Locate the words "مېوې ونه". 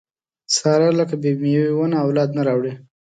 1.41-1.97